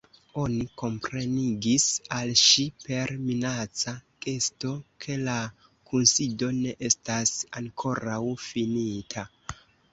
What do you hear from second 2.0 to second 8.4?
al ŝi, per minaca gesto, ke la kunsido ne estas ankoraŭ